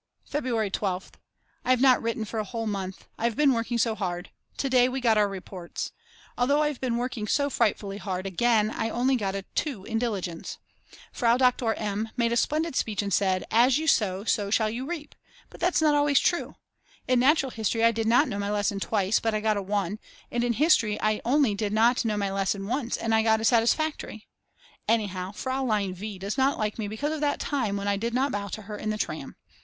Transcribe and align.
February 0.25 0.71
12th. 0.71 1.13
I 1.63 1.69
have 1.69 1.79
not 1.79 2.01
written 2.01 2.25
for 2.25 2.39
a 2.39 2.43
whole 2.43 2.65
month, 2.65 3.05
I've 3.19 3.35
been 3.35 3.53
working 3.53 3.77
so 3.77 3.93
hard. 3.93 4.31
To 4.57 4.67
day 4.67 4.89
we 4.89 4.99
got 4.99 5.15
our 5.15 5.27
reports. 5.29 5.91
Although 6.39 6.63
I've 6.63 6.81
been 6.81 6.97
working 6.97 7.27
so 7.27 7.51
frightfully 7.51 7.99
hard, 7.99 8.25
again 8.25 8.71
I 8.71 8.89
only 8.89 9.15
got 9.15 9.35
a 9.35 9.43
2 9.53 9.85
in 9.85 9.99
Diligence. 9.99 10.57
Frau 11.13 11.37
Doktor 11.37 11.75
M. 11.75 12.09
made 12.17 12.31
a 12.33 12.35
splendid 12.35 12.75
speech 12.75 13.03
and 13.03 13.13
said: 13.13 13.43
As 13.51 13.77
you 13.77 13.85
sow, 13.85 14.23
so 14.23 14.45
you 14.47 14.51
shall 14.51 14.71
reap. 14.87 15.13
But 15.51 15.59
that's 15.61 15.83
not 15.83 15.93
always 15.93 16.19
true. 16.19 16.55
In 17.07 17.19
Natural 17.19 17.51
History 17.51 17.83
I 17.83 17.91
did 17.91 18.07
not 18.07 18.27
know 18.27 18.39
my 18.39 18.49
lesson 18.49 18.79
twice 18.79 19.19
but 19.19 19.35
I 19.35 19.39
got 19.39 19.55
a 19.55 19.61
1, 19.61 19.99
and 20.31 20.43
in 20.43 20.53
History 20.53 20.99
I 20.99 21.21
only 21.23 21.53
did 21.53 21.73
not 21.73 22.03
know 22.03 22.17
my 22.17 22.31
lesson 22.31 22.65
once 22.65 22.97
and 22.97 23.13
I 23.13 23.21
got 23.21 23.45
Satisfactory. 23.45 24.27
Anyhow 24.87 25.31
Fraulein 25.31 25.93
V. 25.93 26.17
does 26.17 26.39
not 26.39 26.57
like 26.57 26.79
me 26.79 26.87
because 26.87 27.13
of 27.13 27.21
that 27.21 27.39
time 27.39 27.77
when 27.77 27.87
I 27.87 27.97
did 27.97 28.15
not 28.15 28.31
bow 28.31 28.47
to 28.47 28.63
her 28.63 28.75
in 28.79 28.89
the 28.89 28.97
tram. 28.97 29.35